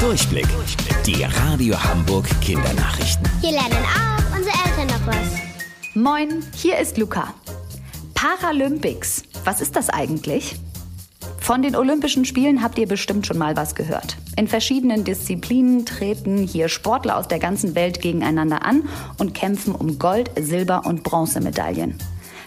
[0.00, 0.46] Durchblick.
[1.06, 3.26] Die Radio Hamburg Kindernachrichten.
[3.40, 5.94] Hier lernen auch unsere Eltern noch was.
[5.94, 7.32] Moin, hier ist Luca.
[8.14, 10.56] Paralympics, was ist das eigentlich?
[11.40, 14.18] Von den Olympischen Spielen habt ihr bestimmt schon mal was gehört.
[14.36, 19.98] In verschiedenen Disziplinen treten hier Sportler aus der ganzen Welt gegeneinander an und kämpfen um
[19.98, 21.96] Gold, Silber und Bronzemedaillen.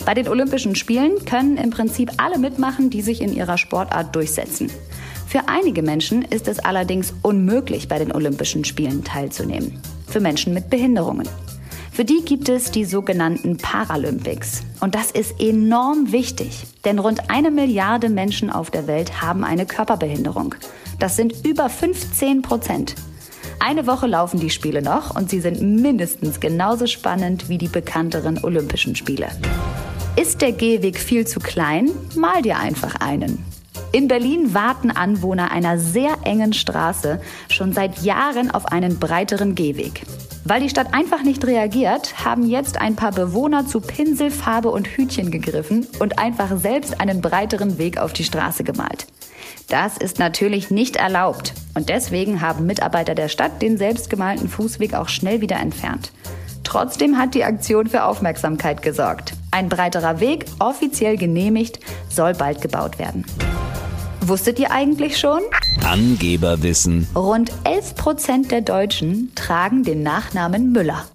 [0.05, 4.69] Bei den Olympischen Spielen können im Prinzip alle mitmachen, die sich in ihrer Sportart durchsetzen.
[5.29, 9.79] Für einige Menschen ist es allerdings unmöglich, bei den Olympischen Spielen teilzunehmen.
[10.07, 11.29] Für Menschen mit Behinderungen.
[11.91, 14.63] Für die gibt es die sogenannten Paralympics.
[14.79, 19.67] Und das ist enorm wichtig, denn rund eine Milliarde Menschen auf der Welt haben eine
[19.67, 20.55] Körperbehinderung.
[20.97, 22.95] Das sind über 15 Prozent.
[23.59, 28.43] Eine Woche laufen die Spiele noch und sie sind mindestens genauso spannend wie die bekannteren
[28.43, 29.27] Olympischen Spiele.
[30.15, 31.91] Ist der Gehweg viel zu klein?
[32.15, 33.45] Mal dir einfach einen.
[33.91, 40.03] In Berlin warten Anwohner einer sehr engen Straße schon seit Jahren auf einen breiteren Gehweg.
[40.45, 44.87] Weil die Stadt einfach nicht reagiert, haben jetzt ein paar Bewohner zu Pinsel, Farbe und
[44.87, 49.07] Hütchen gegriffen und einfach selbst einen breiteren Weg auf die Straße gemalt.
[49.69, 55.09] Das ist natürlich nicht erlaubt und deswegen haben Mitarbeiter der Stadt den selbstgemalten Fußweg auch
[55.09, 56.11] schnell wieder entfernt.
[56.63, 59.33] Trotzdem hat die Aktion für Aufmerksamkeit gesorgt.
[59.49, 63.25] Ein breiterer Weg, offiziell genehmigt, soll bald gebaut werden.
[64.21, 65.41] Wusstet ihr eigentlich schon?
[65.83, 67.07] Angeberwissen.
[67.15, 71.09] Rund 11 Prozent der Deutschen tragen den Nachnamen Müller.